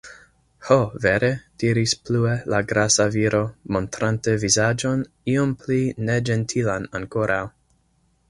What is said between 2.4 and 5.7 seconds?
la grasa viro, montrante vizaĝon iom